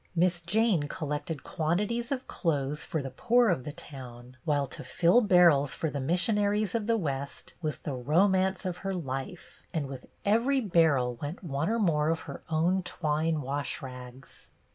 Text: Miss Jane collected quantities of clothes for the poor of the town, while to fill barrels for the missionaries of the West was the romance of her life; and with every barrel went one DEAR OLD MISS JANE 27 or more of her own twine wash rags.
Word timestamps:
Miss 0.15 0.41
Jane 0.41 0.87
collected 0.87 1.43
quantities 1.43 2.11
of 2.11 2.27
clothes 2.27 2.83
for 2.83 3.03
the 3.03 3.11
poor 3.11 3.49
of 3.49 3.65
the 3.65 3.71
town, 3.71 4.35
while 4.45 4.65
to 4.65 4.83
fill 4.83 5.21
barrels 5.21 5.75
for 5.75 5.91
the 5.91 5.99
missionaries 5.99 6.73
of 6.73 6.87
the 6.87 6.97
West 6.97 7.53
was 7.61 7.77
the 7.77 7.93
romance 7.93 8.65
of 8.65 8.77
her 8.77 8.95
life; 8.95 9.61
and 9.71 9.85
with 9.85 10.07
every 10.25 10.59
barrel 10.59 11.17
went 11.21 11.43
one 11.43 11.67
DEAR 11.67 11.75
OLD 11.75 11.83
MISS 11.83 11.87
JANE 11.87 11.93
27 11.93 11.93
or 11.93 11.93
more 11.93 12.09
of 12.09 12.19
her 12.21 12.43
own 12.49 12.81
twine 12.81 13.41
wash 13.41 13.81
rags. 13.83 14.49